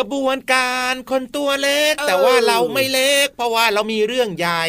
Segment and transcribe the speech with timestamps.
[0.00, 4.64] ขบวนการคนตัวเล็ก แต่ว่าเราไม่เล็ก เพราะว่าเรามีเรื่องใหญ่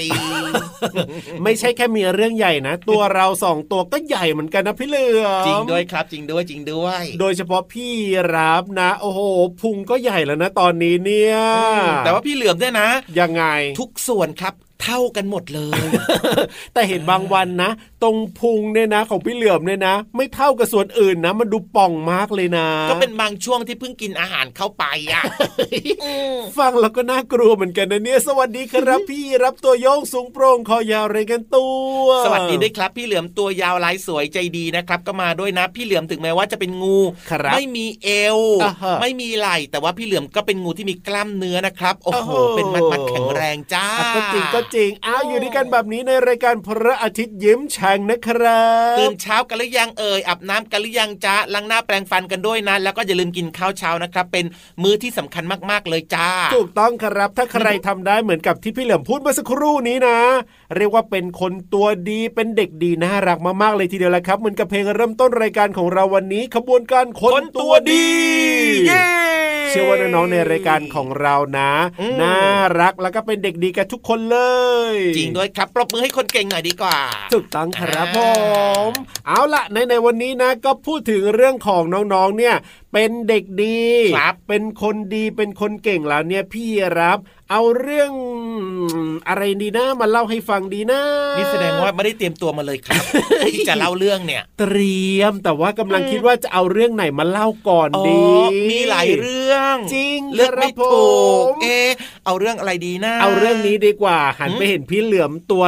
[1.44, 7.94] ไม่ใช่แค่มีเรื่องใหญ่นะ ตัวเราสองตัวก็ใหญ่เหมือนกันนะพี่เหลือมจริงด้วยครับ จริงด้วยจริงด้วย โดยเฉพาะพี่
[8.36, 9.20] รับนะ โอ้โห
[9.62, 11.38] พุงก็ใหญ่แล้วนะตอนนี้เนี่ย
[12.06, 13.44] แต่ว่าพี่เหลือมเนี่ยนะ ยังไง
[13.80, 15.82] ทุกส่วนครับ เท่ากันหมดเลย
[16.74, 17.72] แต่เห็นบางวันนะ
[18.04, 25.24] ตรงพุงเนี่ยนะ ของพี่เหลือมเนี่ยนะ ไม่เท่ากับส่วนอื่นนะ มันดูป่องมากเลยนะ ก็เป็นบางช่วงที่เพิ่งกินอาหารเข้าไปอะ
[26.58, 31.66] ฟังแล้วก็น่ากลัวเหมือนกันนะเนี่ย สวัสดีครับพี่รับตัวโยงสูงโปร่งคอยาวเรกันตั
[32.04, 36.98] วสวัสดีด้วยครับพี่เหลือมตัวยาวลายสวยใจดีนะครับ ก็มาด้วยนะ พี่เหลือมถึงแม้ว่าจะเป็นงู
[37.54, 38.40] ไม่มีเอว
[39.02, 54.46] ไม่มีไหล่แต่ว่าพี่เหลือมก็เป็นงูที่มีกล้ามเนื้อนะครับโอ้โหเป็นมัดมัดแข็งแรงจ้าก็จริงก็จริงอ้าวอยู่ด้วยกันแบบนี้ในรายการพระอาทิตย์ยิ้มแฉ่งนะครับตื่นเช้ากันหรือยังเอ่ยอาบน้ำกันหรือยังจ้าล้างหน้าแปรงฟันกันด้วยนะ แล้วก็อย่าลืมกินข้าวเช้านะครับ เป็น
[54.82, 60.18] มื้อที่สำคัญมากๆเลยจ้า ถูกต้องครับ ถ้าใครทำได้เหมือนกับที่พี่เหลิมพูดเมื่อสักครู่นี้นะ
[60.76, 68.08] เรียกว่าเป็นคนตัวดีเป็นเด็กดีน่ารักมากๆเลยทีเดียวแหละครับเหมือนกับเพลงเริ่มต้นรายการของเราวันนี้ ขบวนการคนตัวดี
[68.88, 71.72] เย้ เชื่อว่าน้องๆในรายการของเรานะ
[72.22, 72.38] น่า
[72.80, 74.40] รักแล้วก็เป็นเด็กดีกันทุกคนเล
[74.94, 76.98] ย จริงด้วยครับปรบมือให้คนเก่งหน่อยดีกว่า
[77.34, 78.20] ถูกต้องครับผ
[78.88, 78.90] ม
[79.28, 81.84] เอาละในในวันนี้นะก็พูดถึงเรื่องของ
[82.14, 82.56] น้องๆเนี่ย
[82.94, 83.82] เป็นเด็กดี
[84.18, 86.68] ครับเป็นคนดีเป็นคนเก่งแล้วเนี่ยพี่
[87.00, 87.20] รับ
[87.52, 88.12] เอาเรื่อง
[89.30, 91.02] อะไรดีนะมาเล่าให้ฟังดีนะ
[91.38, 93.04] นี่แสดงว่าไม่ได้เตรียมตัวมาเลยครับ
[93.54, 98.24] ที่จะเล่าเรื่องเนี่ย เตรียมแต่ว่ากำลังคิดว่าจะเอาเรื่องไหนมาเล่าก่อนดี
[98.72, 101.12] มีหลายเรื่องจริงเลือกไม่ถู
[101.44, 101.90] กเออ
[102.26, 105.64] เอาเรื่องอะไรดีนะเอาเรื่องนี้ดีกว่า หันไปเห็นพี่เหลือมตัว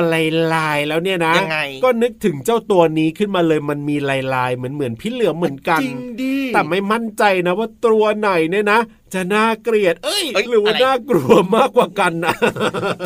[0.54, 3.96] ลายๆแล้วเนี่ยนะยังไงก็นึกถึงเจ้าตัวนี้ขึ้นมาเลยมันมี
[4.36, 8.80] ลายๆ เหมือนเหมือนพี่เหลือมเหมือนกันจริงดิแต่ไม่มั่นใจนะว่าตัวไหนเนี่ยนะ
[9.14, 12.34] จะน่าเกลียด เอ้ยหรือว่าน่ากลัวมากกว่ากันนะ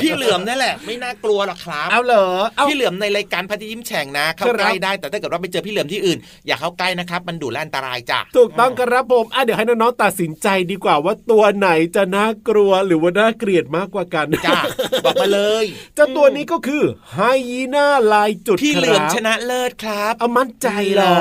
[0.01, 2.27] พี่เหลือมนั่นแหละ ไม่น่ากลัวหรอกครับเอาเหรอ
[2.69, 6.17] พี่เหลือมในรายการพัทยิ้มแฉ่งนะเข้าใกล้ได้แต่ถ้าเกิดว่าไปเจอพี่เหลือมที่อื่น
[6.47, 14.59] อย่าเข้าใกล้นะครับ มันดุและอันตรายจ้ะถูกต้องครับผมอะเดี๋ยวให้น้องๆตัดสินใจดีกว่าว่าตัวไหนจะน่ากลัวหรือว่าน่าเกลียดมากกว่ากันจ้า
[15.05, 15.65] บอกมาเลย
[15.95, 17.19] เจ้าตัวนี้ก็คือไฮ
[17.49, 21.15] ยีน่าลายจุดพี่เหลือมชนะเลิศครับเอามั่นใจเหรอ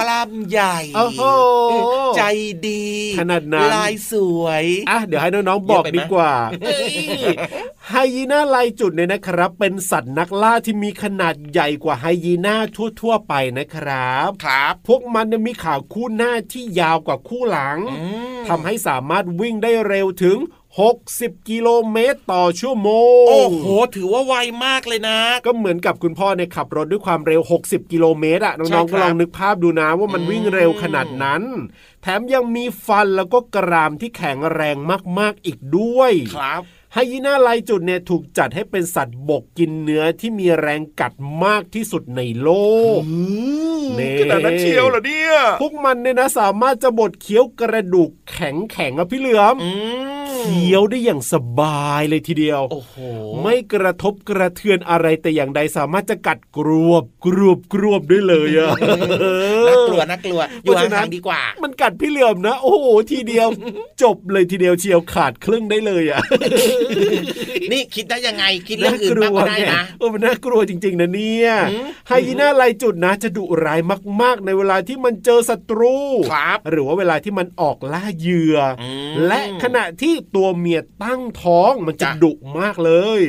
[0.00, 0.78] กล้ามใหญ่
[2.16, 2.22] ใจ
[2.68, 2.86] ดี
[3.18, 4.31] ขนาดนั้นลายสวย
[4.90, 6.32] อะเดี๋ยวให้น้องๆบอกดีกว่า
[7.88, 12.56] ไฮยีน่าลายจุดเนี่ยนะครับ เป็นสัตว์นักล่าที่มีขนาดใหญ่กว่าไฮยีน่า
[13.00, 17.78] ทั่ว ๆ ไปนะครับครับพวกมันมีขาคู่หน้าที่ยาวกว่าคู่หลัง
[18.48, 20.38] ทำให้สามารถวิ่งได้เร็วถึง
[20.80, 22.90] 60 กิโลเมตรต่อชั่วโม
[23.22, 23.64] ง โอ้โห
[23.94, 24.34] ถือว่าไว
[24.64, 31.42] มากเลยนะ ก็เหมือนกับคุณพ่อเนี่ยขับรถด้วยความเร็ว 60 กิโลเมตรอะน้องๆก็ลองนึกภาพดูนะว่ามันวิ่งเร็วขนาดนั้น
[32.02, 34.76] แถมยังมีฟันแล้วก็กรามที่แข็งแรง
[35.18, 36.62] มากๆอีกด้วยครับ
[36.94, 41.12] ไฮยีน่าลายจุดเนี่ยถูกจัดให้เป็นสัตว์บกกินเนื้อที่มีแรงกัด
[41.44, 42.50] มากที่สุดในโล
[42.98, 43.00] ก
[43.98, 49.56] นี่ขนาดนั้นเชียวเหรอเนี่ย พวกมันเนี่ยนะสามารถจะบดเคี้ยวกระดูกแข็งแข็งอะพี่เหลือม
[50.38, 52.94] เคี้ยวได้อย่างสบายเลยทีเดียวโอ้โห
[53.42, 58.70] ไม่กระทบกระเทือนอะไรแต่อย่างใดสามารถจะกัดกรวบกรวบกรวบได้เลยอะ
[59.68, 63.48] น่ากลัวน่ากลัวอยู่ห่างๆดีกว่า มันกัดพี่เหลือมนะ โอ้โหทีเดียว
[64.02, 66.20] จบเลยทีเดียวเชียวขาดครึ่งได้เลยอะ
[67.72, 71.50] นี่คิดได้ยังไงคิดเรื่องอื่นบ้างก็ได้นะโอ้มันน่ากลัวจริง ๆ นะเนี่ย
[72.08, 73.80] ไฮยีน่าลายจุดนะ จะดุร้าย
[74.22, 75.96] มาก ๆ ในเวลาที่มันเจอศัตรู
[76.32, 78.58] ครับหรือว่าเวลาที่มันออกล่าเหยื่อ
[79.26, 83.22] และขณะที่ตัวเมียตั้งท้องมันจะดุมากเลย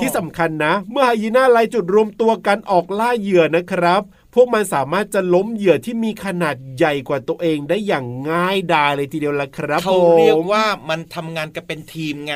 [0.00, 4.02] ที่สำคัญนะ เมื่อไฮยีน่าลายจุดรวมตัวกันออกล่าเหยื่อนะครับ
[4.34, 12.34] พวกมันสามารถจะล้มเหยื่อที่มีขนาดใหญ่กว่าตัวเองได้อย่างง่ายดายเลยทีเดียวละครับเขาเรียกว่ามันทำงานกันเป็นทีมไง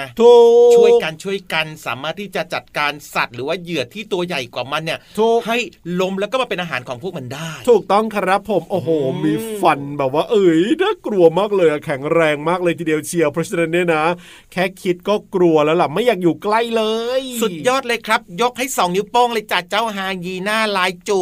[0.76, 4.98] ช่วยกันช่วยกันสามารถที่จะจัดการสัตว์ หรือว่าเหยื่อที่ตัวใหญ่กว่ามันเนี่ย
[5.46, 5.56] ให้
[6.00, 8.88] ล้มแล้วก็มาเป็นอาหารของพวกมันได้ ถูกต้องครับผมโอ้โห
[9.24, 14.04] มีฟันแบบว่า เอ้ยน่ากลัวมากเลยแข็งแรงมากเลยทีเดียวเชียวเพราะฉะนั้นเนี่ยนะ
[14.52, 16.84] แค่คิดก็กลัวแล้วล่ะไม่อยากอยู่ใกล้เล
[17.20, 21.20] ย สุดยอดเลยครับ ยกให้สองนิ้วโป้งเลยจัดเจ้าฮายีน่าลายจู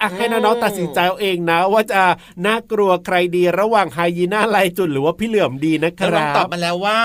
[0.00, 2.02] อะให้น้องๆตัดสินใจเอาเองนะ ว่าจะ
[2.46, 6.98] น่ากลัวใครดีระหว่างไฮยีน่าลายจุดหรือว่าพี่เหลื่อมดีนะครับตอบมาแล้วว่า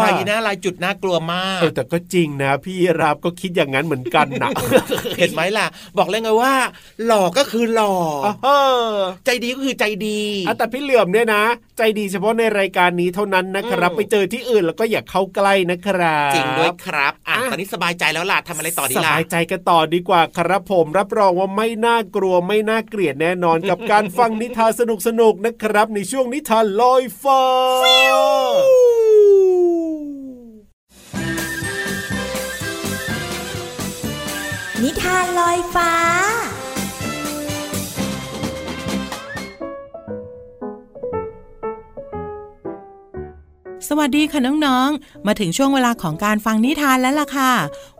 [0.00, 4.50] ไฮยีน่าลายจุดน่ากลัวมากแต่ก็จริงนะ พี่รับก็คิดอย่างนั้นเหมือนกันนะ
[5.18, 5.66] เห็นไหมล่ะ
[5.98, 6.54] บอกเลยไงว่า
[7.06, 7.94] หล่อก็คือหล่อ
[9.26, 10.20] ใจดีก็คือใจดี
[10.58, 11.44] แต่พี่เหลื่อมเนี่ยนะ
[11.78, 27.42] ใจดีเฉพาะในรายการนี้เท่านั้นนะครับ ไปเจอที่อื่นแล้วก็อย่าเข้าใกล้นะครับจริงด้วยครับอะตอนนี้สบายใจแล้วล่ะทำอะไรต่อดีล่ะสบายใจกันต่อดีกว่าครับผมรับรองว่าไม่น่ากลัวไม่น่าเกลียดแน่นอนกับการฟังนิทานสนุกสนุกนะครับ ในช่วงนิทานลอยฟ้า
[43.88, 47.52] สวัสดีค่ะน้องๆ มาถึงช่วงเวลาของการฟังนิทานแล้วล่ะค่ะ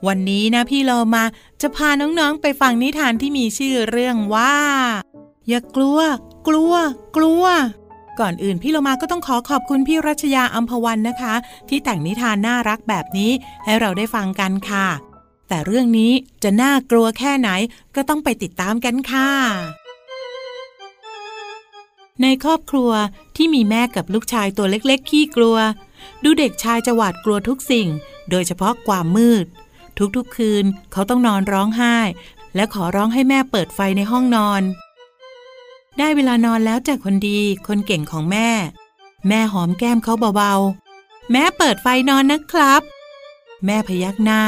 [0.06, 1.24] วันนี้นะพี่เรามา
[1.62, 4.56] จะพาน้องๆไปฟังนิทานที่มีชื่อเรื่องว่า
[5.48, 5.98] อย่ากลัว
[6.48, 6.74] กลัว
[7.16, 7.44] กลัว
[8.20, 11.34] ก่อนอื่นพี่โลมาก็ต้องขอขอบคุณพี่รัชยาอัมพวันนะคะ
[11.68, 13.30] ที่แต่งนิทานน่ารักแบบนี้
[13.64, 14.86] ให้เราได้ฟังกันค่ะ
[15.48, 16.12] แต่เรื่องนี้
[16.42, 17.50] จะน่ากลัวแค่ไหน
[17.96, 19.30] ก็ต้องไปติดตามกันค่ะ
[22.22, 22.90] ในครอบครัว
[23.36, 25.56] ที่มีแม่กับลูกชายตัวเล็กๆขี้กลัว
[26.24, 27.88] ดูเด็กชายจะหวาดกลัวทุกสิ่ง
[28.30, 29.46] โดยเฉพาะความมืด
[30.16, 31.96] ทุกๆคืนเขาต้องนอนร้องไห้
[32.54, 34.62] และขอร้องให้แม่เปิดไฟในห้องนอน
[35.98, 38.48] ได้เวลานอนแล้วจากคนดีคนเก่งของแม่
[39.28, 42.82] แม่หอมแก้มเขาเบาๆ แม่เปิดไฟนอนนะครับ
[43.64, 44.42] แม่พยักหน้า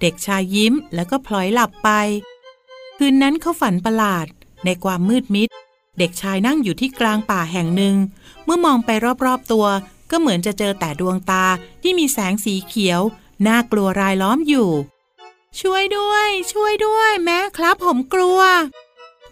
[0.00, 1.88] เด็กชายยิ้มแล้วก็พลอยหลับไป
[2.96, 4.26] คืนนั้นเขาฝันประหลาด
[4.64, 5.48] ในความมืดมิด
[5.98, 7.96] เด็กชายนั่งอยู่ที่กลางป่าแห่งหนึ่ง
[8.44, 8.90] เมื่อมองไป
[9.26, 9.66] รอบๆตัว
[10.10, 11.44] ก็เหมือนจะเจอแต่ดวงตา
[11.82, 13.00] ที่มีแสงสีเขียว
[13.46, 14.70] น่ากลัวรายล้อมอยู่
[15.60, 18.40] ช่วยด้วย ช่วยด้วย แม่ครับผมกลัว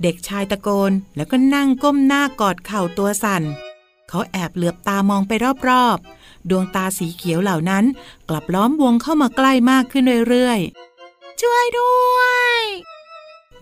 [0.03, 3.43] เด็กชายตะโกนแล้วก็นั่งก้มหน้ากอดเข่าตัวสั่น
[4.09, 5.33] เขาแอบเหลือบตามองไป
[5.69, 7.85] รอบๆ ดวงตาสีเขียวเหล่านั้น
[8.29, 12.19] กลับล้อมวงเข้ามาใกล้มากขึ้นเรื่อยๆ ช่วยด้ว
[12.57, 12.61] ย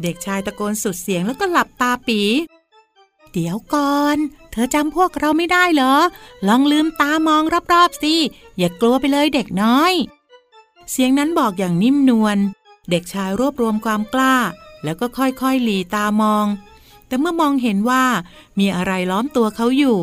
[0.03, 2.23] เด็กชายตะโกนสุดเสียงแล้วก็หลับตาปี
[3.33, 4.17] เดี๋ยวก่อน
[4.51, 5.95] เธอจำพวกเราไม่ได้เหรอ
[6.49, 7.43] ลองลืมตามอง
[7.73, 8.15] รอบๆสิ
[8.59, 9.93] อย่ากลัวไปเลยเด็กน้อย
[10.91, 12.39] เสียงนั้นบอกอย่างนิ่มนวล
[12.91, 14.37] เด็กชายรวบรวมความกล้า
[14.85, 16.47] แล้วก็ค่อยๆหลีตามอง
[17.07, 18.05] แต่เมื่อมองเห็นว่า
[18.59, 19.99] มีอะไรล้อมตัวเขาอยู่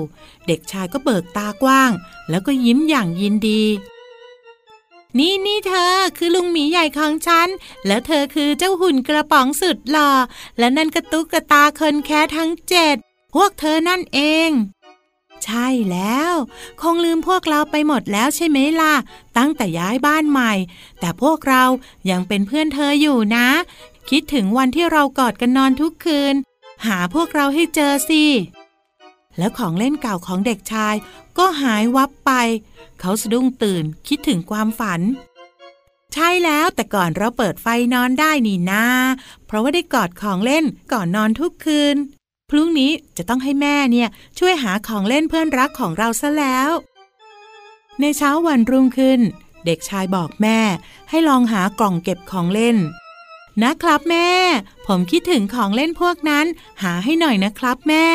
[0.47, 1.91] เด็กชายก็เบิกตากว้าง
[2.29, 3.63] แล้วก็ยิ้มอย่างยินดี
[5.19, 7.47] นี่นี่เธอคือลุงหมีใหญ่ของฉัน
[7.85, 10.11] แล้วเธอคือเจ้าหุ่นกระป๋องสุดหล่อ
[10.59, 12.97] และนั่นกระตุกกระตาคนแค่ทั้งเจ็ด
[13.35, 14.49] พวกเธอนั่นเอง
[15.43, 16.33] ใช่แล้ว
[16.81, 18.93] คงลืมพวกเราไปหมดแล้วใช่ไหมล่ะ
[19.37, 20.53] ตั้งแต่ย้ายบ้านใหม่
[20.99, 21.63] แต่พวกเรา
[22.09, 23.47] ยังเป็นเพื่อนเธออยู่นะ
[24.09, 26.35] คิดถึงวันที่เรากอดกันนอนทุกคืน
[26.85, 28.23] หาพวกเราให้เจอสิ
[29.37, 30.95] แล้วของเล่นเก่าของเด็กชาย
[31.37, 32.31] ก็หายวับไป
[32.99, 35.01] เขาสะดุ้งตื่นคิดถึงความฝัน
[36.13, 38.85] ใช่แล้วแต่ก่อนเราเปิดไฟนอนได้นี่นา
[39.45, 41.97] เพราะว่าได้กอดของเล่นก่อนนอนทุกคืน
[42.49, 44.09] พรุ่งนี้จะต้องให้แม่เนี่ย
[44.39, 46.69] ช่วยหาของเล่นเพื่อนรักของเราซะแล้ว
[48.01, 49.19] ในเช้าวันรุ่งขึ้น
[49.65, 50.59] เด็กชายบอกแม่
[51.09, 52.77] ให้ลองหากล่องเก็บของเล่น
[53.63, 54.29] นะครับแม่
[54.87, 56.45] ผมคิดถึงของเล่นพวกนั้น
[56.83, 58.07] หาให้หน่อยนะครับแม่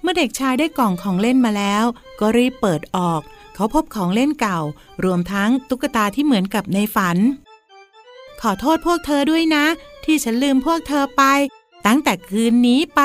[0.00, 1.84] เมื่อเด็กชายได้กล่องของเล่นมาแล้ว
[2.20, 3.20] ก็รีบเปิดออก
[3.54, 4.60] เขาพบของเล่นเก่า
[5.04, 7.18] รวมทั้งตุ๊กตาที่เหมือนกับในฝัน
[8.40, 9.64] ขอโทษพวกเธอด้วยนะ
[10.04, 11.22] ที่ฉันลืมพวกเธอไป
[11.86, 13.00] ตั้งแต่คืนนี้ไป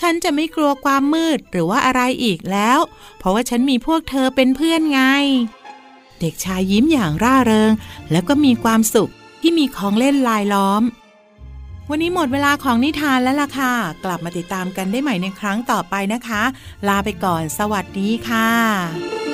[0.00, 2.78] ฉันจะไม่กลัวความมืดหรือว่าอะไรอีกแล้ว
[3.18, 5.02] เพราะว่าฉันมีพวกเธอเป็นเพื่อนไง
[6.20, 7.72] เด็กชายยิ้มอย่างร่าเริง
[8.10, 10.82] แล้วก็มีความสุขที่มีของเล่นลายล้อม
[11.90, 13.72] วันนี้หมดเวลาของนิทานแล้วล่ะค่ะ
[14.04, 16.42] กลับมาติดตามกันได้ใหม่ในครั้งต่อไปนะคะ
[16.88, 19.33] ลาไปก่อน สวัสดีค่ะ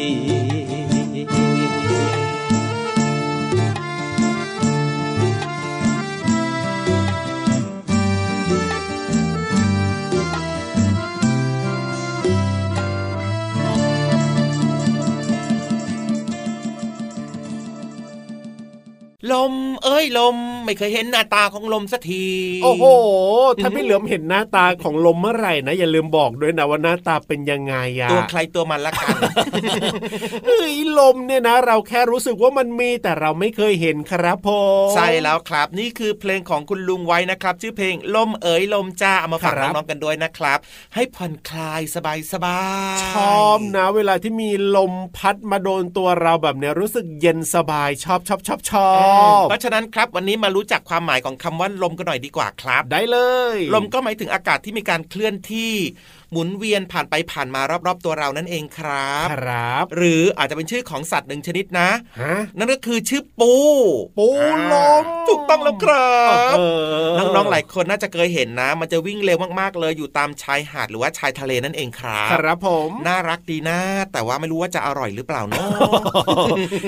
[20.03, 20.37] ฮ้ยลม
[20.71, 22.25] ไม่เคยเห็นหน้าตาของลมสักที
[22.63, 22.85] โอ้โห
[23.63, 29.15] ถ้าพี่เหลือมเห็นหน้าตาของลมเมื่อไหร่นะ อย่าลืมบอกด้วยนะว่าหน้าตาเป็นยังไงอะตัวใครตัวมันละกัน
[30.45, 34.49] เฮ้ยลมเนี่ยนะ เราแค่รู้สึกว่ามันมีแต่เราไม่เคยเห็นครับผ
[34.87, 40.59] มใช่แล้วครับนี่คือเพลงของคุณลุงไว้นะครับ ชื่อเพลงลมเอ๋ยลมจ้าเอามาฝากครับน้องๆกันด้วยนะครับ
[40.95, 42.59] ให้ผ่อนคลายสบายสบา
[42.95, 48.89] ยๆชอบนะ เวลาที่มีลมพัดมาโดนตัวเราแบบเนี้ยรู้สึกเย็นสบายชอบชอบชอบชอ
[49.41, 53.17] บเพราะฉะนั้นครับวันนี้มารู้จักความหมายของคำว่าลมกันหน่อยดีกว่าครับ ได้เล
[53.55, 55.73] ย ลมก็หมายถึงอากาศที่มีการเคลื่อนที่
[56.33, 61.89] หมุนเวียนผ่านไปผ่านมารอบๆตัวเรานั่นเองครับ ครับ หรืออาจจะเป็นชื่อของสัตว์หนึ่งชนิดนะ
[62.21, 63.53] ฮะนั่นก็คือชื่อปู
[64.17, 64.27] ปู
[64.71, 66.15] ลมถูกต้องแล้วครั
[66.53, 66.59] บเอ
[67.15, 73.79] อน้องๆหลายคนน่าจะเคยเห็นนะ มันจะวิ่งเร็วมากๆเลยอยู่ตามชายหาดหรือว่าชายทะเลนั่นเองครับครับผมน่ารักดีนะ
[74.13, 75.67] แต่ว่าไม่รู้ว่าจะอร่อยหรือเปล่าเนาะ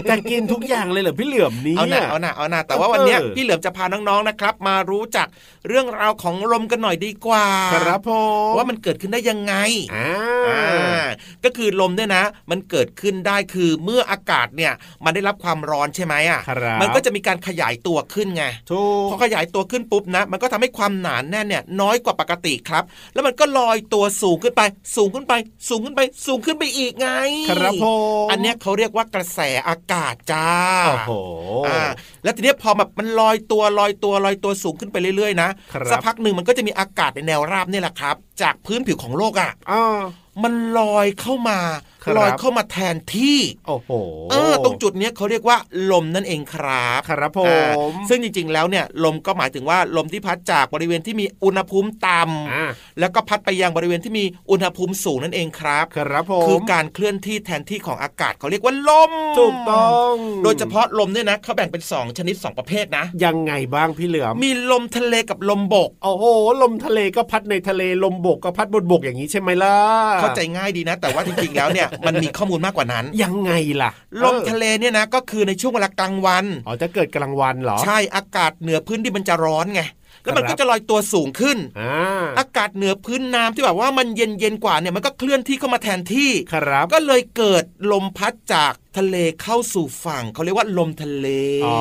[0.09, 5.27] จะกินทุกอย่างเลยเหรอพี่เหลือมเนี่ยเอาหน่าเอาหน่าเอาหน่าแต่ว่าวันเนี้ยเออพี่เหลือมจะพาน้องๆนะครับ มารู้จัก
[5.67, 8.11] เรื่องราวของลมกันหน่อยดีกว่า ครับผ
[8.53, 9.55] มว่ามันเกิดขึ้นได้ยังไง
[9.95, 10.09] อ่า
[10.49, 11.05] อ่า
[11.43, 14.73] ก็คือลมเนี่ยนะ มันเกิดขึ้นได้คือเมื่ออากาศเนี่ย
[15.03, 24.61] มันได้รับความร้อนใช่ไหมอะครับมันก็จะมีการขยายตัวขึ้นไงถูพอกขยายตัวขึ้นปุ๊บนะ มันก็ทำให้ความหนาแน่นเนี่ยน้อยกว่าปกติครับ แล้วมันก็ลอยตัวสูงขึ้นไป
[24.95, 25.33] สูงขึ้นไป
[25.69, 27.09] สูงขึ้นไป สูงขึ้นไปอีกไง
[27.49, 27.85] ครับผ
[28.25, 30.49] มอันเนี้ยเขาเรียกว่ากระแสอากาศจ้า
[30.85, 31.11] โอ้โห
[31.67, 31.81] อ่า
[32.23, 39.99] แล้วทีเนี้ยพอแบบมันลอยตัวลอยตัวลอยตัวสูงขึ้นไปเรื่อยๆนะครับสักพักหนึ่งมันก็จะมีอากาศในแนวราบเนี่ยแหละครับ จากพื้นผิวของโลกอะอ่า
[40.43, 43.91] มันลอยเข้ามาครับ ลอยเข้ามาแทนที่โอ้โห
[44.31, 45.57] เออตรงจุดเนี้ยเขาเรียกว่า
[45.91, 52.19] ลมนั่นเองครับครับผอ่ามซึ่งจริง ๆ แล้วเนี่ยลมก็หมายถึงว่าลมที่พัดจากบริเวณที่มีอุณหภูมิต่
[52.53, 66.25] อ่าำแล้วก็พัดไปยังบริเวณที่มีอุณหภูมิสูงนั่นเองครับครับผมคือการเคลื่อนที่แทนที่ของอากาศเขาเรียกว่าลมถูกต้อง โดยเฉพาะลมเนี่ยนะเขาแบ่งเป็น 2 ชนิด 2 ประเภทนะ ยังไงบ้างพี่เหลือมมีลมทะเลกับลมบกโอ้โห
[66.61, 69.77] ลมทะเลก็พัดในทะเลลมบกก็พัดบนบกอย่างนี้ใช่ไหมล่ะ
[70.21, 73.91] เข้าใจง่ายดีนะ แต่ว่าจริงๆแล้วเนี่ยมันมีข้อมูลมากกว่านั้น ยังไงล่ะ
[74.23, 79.81] ลมออทะเลเนี่ยนะก็คือในช่วงเวลากลางวัน อ๋อจะเกิดกลางวันเหรอ ใช่อากาศเหนือพื้นที่มันจะร้อนไง
[80.23, 91.27] แล้วมันก็จะลอยตัวสูงขึ้นอ่าอากาศเหนือพื้นน้ำที่แบบว่ามันเย็นเย็นๆกว่าเนี่ยมันก็เคลื่อนที่เข้ามาแทนที่ ครับ ก็เลยเกิดลมพัดจาก ทะเลเข้าสู่ฝั่งเขาเรียกว่าลมทะเล
[91.65, 91.79] อ๋อ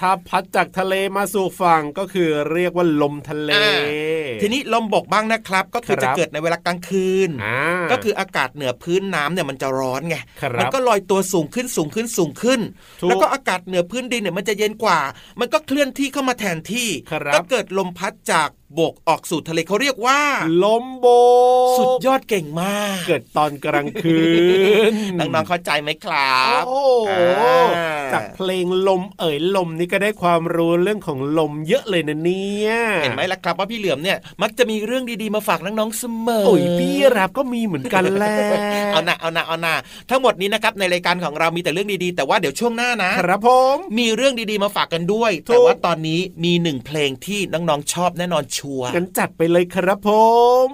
[0.00, 3.76] ถ้าพัดจากทะเลมาสู่ฝั่งก็คือเรียกว่าลมทะเลอ่า
[4.42, 7.58] ทีนี้ลมบกบ้างนะครับ ก็คือครับจะเกิดในเวลากลางคืนอ่า
[7.90, 12.60] ก็คืออากาศเหนือพื้นน้ำเนี่ยมันจะร้อนไงครับมันก็ลอยตัวสูงขึ้นสูงขึ้นสูงขึ้น
[13.00, 15.00] ถูกแล้วก็อากาศเหนือพื้นดินเนี่ยมันจะเย็นกว่า
[15.40, 18.48] มันก็เคลื่อนที่เข้ามาแทนที่ครับก็เกิดลมพัดจาก
[18.78, 20.20] บกออกสู่ทะเลเขาเรียกว่า
[20.64, 21.06] ลมโบ
[21.74, 24.18] กสุดยอดเก่งมาก เกิดตอนกลางคื
[24.90, 27.10] นน้องๆเข้าใจไหมครับโอ้โห
[27.76, 32.70] อ่าจากเพลงลมเอ๋ยลมนี่ก็ได้ความรู้เรื่องของลมเยอะเลยนะเนี่ย
[33.02, 38.36] เห็นไหมล่ะครับว่าพี่เหลือมเนี่ย มักจะมีเรื่องดีๆมาฝากน้องๆเสมอโอ้ยพี่รับก็มีเหมือนกันแหละ
[38.92, 39.74] เอานะเอานะเอานะ
[40.10, 50.08] ทั้งหมดนี้นะครับในรายการของเรามีแต่เรื่องดีๆ แต่ว่าเดี๋ยวช่วงหน้านะครับผมมีเรื่องดีๆมาฝากกันด้วยถูกแต่ว่าตอนนี้มีหนึ่งเพลงที่น้องๆชอบแน่นอนชัวร์งั้นจัดไปเลยครับผ
[50.68, 50.70] ม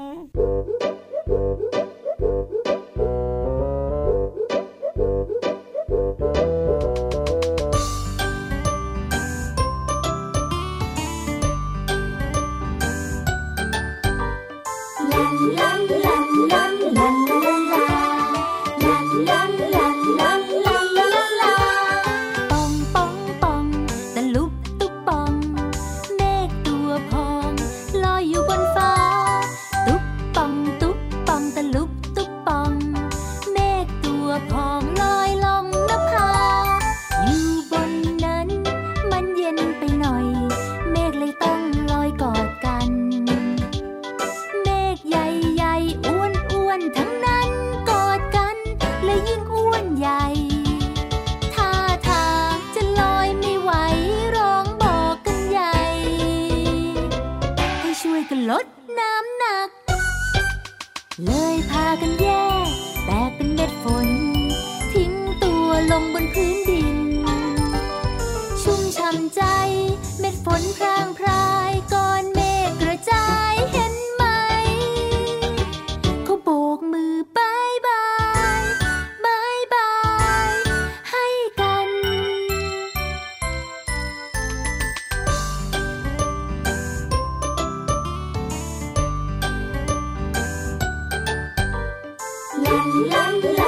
[92.92, 93.59] ป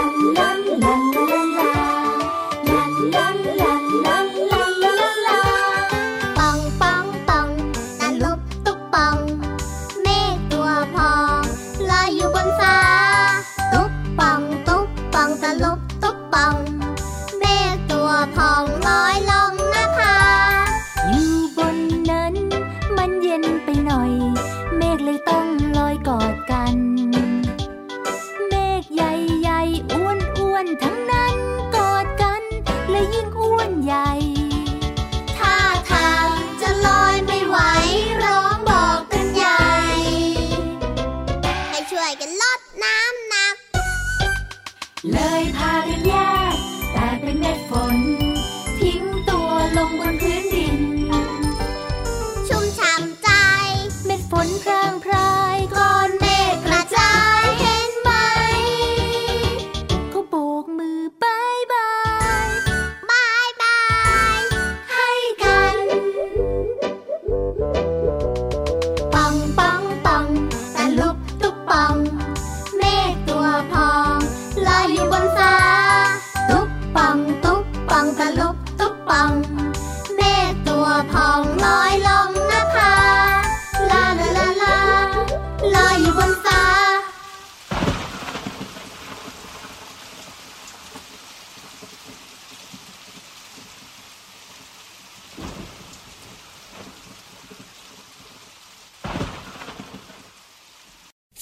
[45.10, 45.58] เลยพ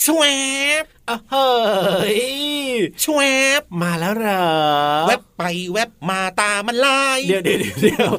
[0.04, 0.22] ชว
[0.82, 2.20] บอะเฮ้ย
[3.04, 3.20] ชว
[3.60, 4.46] บมาแล้วเหรอ
[5.08, 8.12] แวบ ไปแวบมาตามันลายเดี๋ยวเดี๋ยวเดี๋ยวเดี๋ยว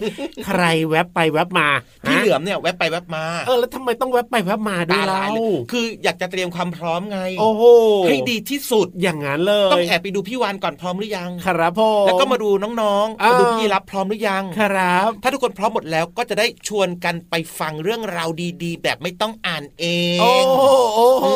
[0.45, 1.67] ใครแวบไปแวบมา
[2.05, 7.63] พี่ฮะเหลือมเนี่ยแวบไปแวบมาเออแล้วทำไมต้องแวบไปแวบมาด้วยตาเล่าลายเลยคืออยากจะเตรียมความพร้อมไง โอ้โห
[8.07, 12.49] ให้ดีที่สุดอย่างนั้นเลย ต้องแอบไปดูพี่วานก่อนพร้อมหรือยังครับผมแล้วก็มาดู
[12.81, 18.29] น้องๆอ้าวมาดูพี่รับพร้อมหรือยังครับ ถ้าทุกคนพร้อมหมดแล้วก็จะได้ชวนกันไปฟังเรื่องราว
[18.63, 20.62] ดีๆ แบบไม่ต้องอ่านเอง โอ้โห
[20.95, 21.27] โอ้โห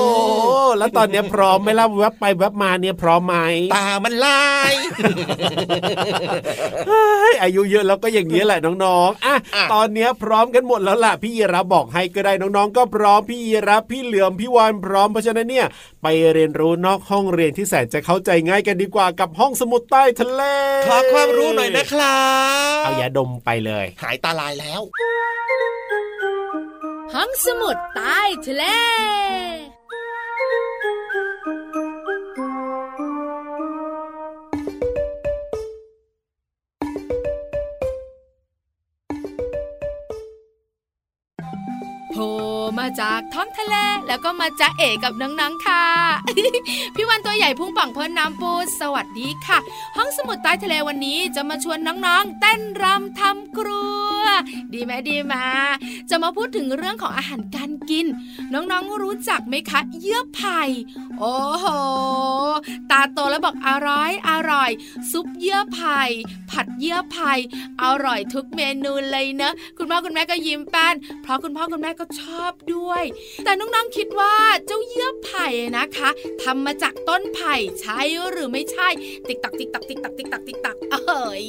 [0.78, 3.36] แล้วตอนเนี้ยพร้อมร้อมไหมล่ะแวบไปแวบมาเนี่ยพร้อมไหม
[3.76, 4.74] ตามันลาย
[7.44, 9.36] อายุเยอะแล้วก็อย่างนี้แหละน้องๆอะ
[9.74, 15.68] ตอนนี้พร้อมกันหมดแล้วล่ะพี่ยีรับบอกให้ก็ได้น้องๆ ก็พร้อมพี่ยีรับพี่เหลือมพี่วานพร้อมเพราะฉะนั้นเนี่ย
[16.02, 20.42] ไปเรียนรู้นอกห้องเรียนที่แสนจะเข้าใจง่ายกันดีกว่ากับห้องสมุดใต้ทะเล
[20.88, 22.20] ขอความรู้หน่อยนะครั
[22.82, 24.82] บเอายาดมไปเลย หายตาลายแล้ว
[27.14, 28.64] ห้องสมุดใต้ทะเล
[43.00, 43.76] จากท้องทะเล
[44.08, 45.84] แล้วก็มาจ้าเอกกับน้องๆค่ะ
[46.96, 49.58] พี่วันตัวใหญ่พุ่งป่องพ้นน้ำปูสวัสดีค่ะ
[49.98, 53.84] ห้องสมุดใต้ทะเลวันนี้จะมาชวนน้องๆเต้นรำทำครู
[54.74, 55.46] ดีไหมดีมา
[56.10, 58.06] จะมาพูดถึงเรื่องของอาหารการกิน
[58.54, 60.62] น้องๆรู้จักไหมคะ เยื่อไผ่
[61.20, 61.66] โอ้โห
[62.92, 64.72] ตาโตแล้วบอกอร่อยอร่อย
[65.12, 66.02] ซุปเยื่อไผ่
[66.52, 67.34] ผัดเยื่อไผ่
[67.84, 73.04] อร่อยทุกเมนูเลยเนอะคุณพ่อคุณแม่ก็ยิ้มแป้น เพราะคุณพ่อคุณแม่ก็ชอบด้วย
[73.44, 74.34] แต่น้องๆคิดว่า
[74.66, 76.10] เจ้าเยื่อไผ่นะคะ
[76.44, 78.00] ทำมาจากต้นไผ่ใช่
[78.32, 78.88] หรือไม่ใช่
[79.28, 81.46] ติ๊กตักติ๊กตักติ๊กตักติ๊กตักติ๊กตักเอ้ย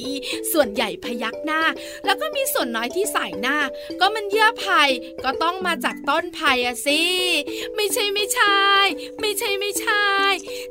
[0.52, 1.62] ส่วนใหญ่พยักหน้า
[2.06, 3.58] แล้วก็มีส่วนน้อยที่ใส่หน้า
[4.00, 4.82] ก็มันเยื่อไผ่
[5.24, 7.02] ก็ต้องมาจากต้นไผ่อะสิ
[7.74, 8.56] ไม่ใช่ไม่ใช่
[9.20, 10.06] ไม่ใช่ไม่ใช่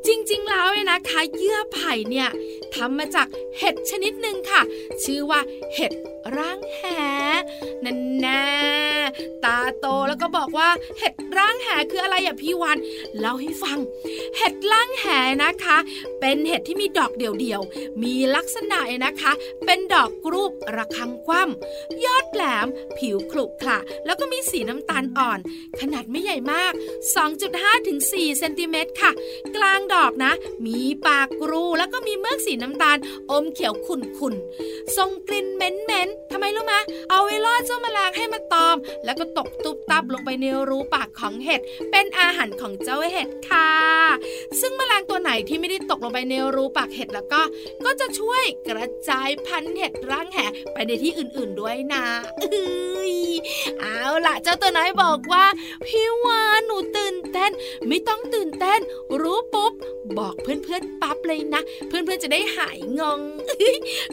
[0.08, 2.30] จริงๆ แล้วเนี่ยนะคะเยื่อไผ่เนี่ย
[2.76, 3.28] ทำมาจาก
[3.58, 4.62] เห็ดชนิดหนึ่งค่ะ
[5.04, 5.40] ชื่อว่า
[5.76, 5.94] เห็ด
[6.38, 6.82] ร่างแห
[7.84, 8.46] นั่นแน่
[9.44, 12.78] ตาโตแล้วก็บอกว่าเห็ดร่างแหคืออะไรอะพี่วัน
[13.20, 13.80] เล่าให้ฟัง
[14.38, 15.06] เห็ดร่างแห
[15.44, 15.78] นะคะ
[16.20, 19.32] เป็นเห็ดที่มีดอกเดี่ยวๆมีลักษณะนะคะ
[19.66, 22.68] เป็นดอกกรูประคังคว่ำยอดแหลม
[22.98, 25.40] ผิวขรุขระแล้วก็มีสีน้ำตาลอ่อน
[25.80, 26.74] ขนาดไม่ใหญ่มาก
[27.30, 29.12] 2.5ถึง4เซนติเมตรค่ะ
[29.56, 30.34] กลางดอกนะ
[30.66, 32.98] มีปากกรูแล้วก็มีเมือกสีน้ำตาล
[33.32, 36.74] อมเขียวขุ่นๆทรงกลิ่นเหม็นๆทำไมรู้ไหม
[37.10, 43.72] เอาไว้ล่อเจ้าแมลงให้มาตอม แล้วก็ตกตุบตับลงไปในรูปากของเห็ด เป็นอาหารของเจ้าเห็ดค่ะ
[44.60, 47.42] ซึ่งแมลงตัวไหนที่ไม่ได้ตกลงไปในรูปากเห็ดแล้วก็
[47.86, 50.40] ก็จะช่วยกระจายพันธุ์เห็ดร่างแห
[50.74, 52.06] ไปในที่อื่นๆด้วยนะ
[52.40, 53.16] เอ้ย
[53.80, 55.46] เอาล่ะ เจ้าตัวน้อยบอกว่า
[55.86, 57.52] พี่วานหนูตื่นเต้น
[57.88, 58.80] ไม่ต้องตื่นเต้น
[59.22, 59.74] รู้ปุ๊บ
[60.18, 63.20] บอกเพื่อนๆปั๊บเลยนะ เพื่อนๆจะได้หายงง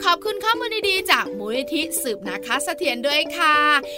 [0.04, 3.56] ขอบคุณข้อมูลดีๆ จากมูลนิธิสืบนะคะเสถียรด้วยค่ะ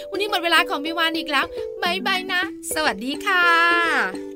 [0.09, 1.45] วันนี้หมดเวลาของพี่วานอีกแล้ว
[1.83, 2.41] บายบายนะ
[2.73, 4.34] สวัสดีค่ะ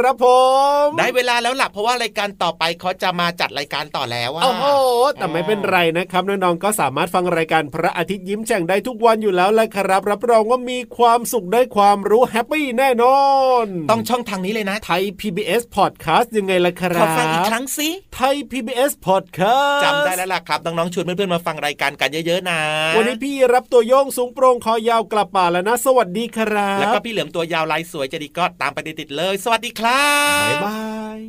[0.00, 0.26] ครับผ
[0.84, 4.64] ม ได้เวลาแล้วหลับเพราะว่ารายการต่อไปเขาจะมาจัดรายการต่อแล้วว่าโอ้โห
[5.14, 13.18] แต่ไม่เป็นไรนะครับน้องๆก็สามารถฟังรายการพระอาทิตย์ยิ้มแฉ่งได้ทุกวันอยู่แล้วแหละครับ รับรองว่ามีความสุขได้ความรู้แฮปปี้แน่นอ
[13.64, 22.60] น ต้องช่องทางนี้เลยนะไทย PBS Podcast ยังไงล่ะครับขอฟังอีกครั้งสิไทย PBS Podcast จำได้แล้วล่ะครับน้องๆชวนเพื่อนๆมาฟังรายการกันเยอะๆนะ
[22.96, 30.80] วันนี้พี่รับตัวโยงสูงโปร่งคอยาวกลับป่าแล้วนะ สวัสดีครับ แล้วก็พี่เหลือมตัวยาวลายสวยจะดีก็ตามไปติดๆเลย สวัสดีครับบ๊า
[31.18, 31.20] ย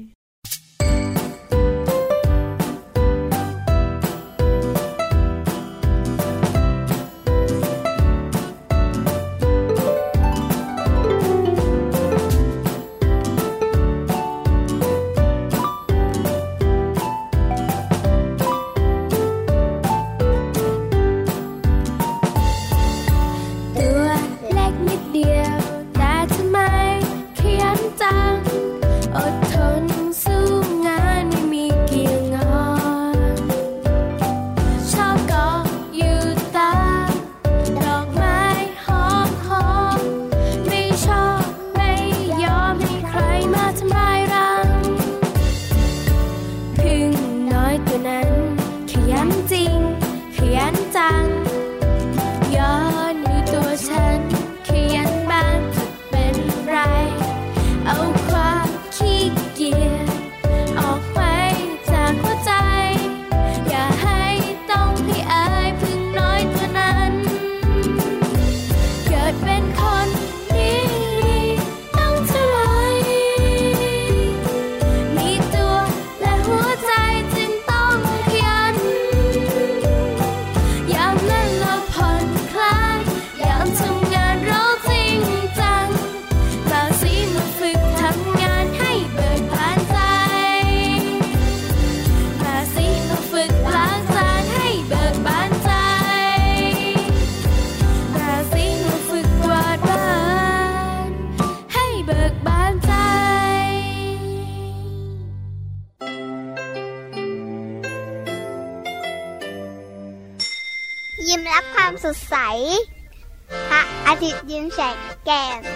[115.31, 115.70] บ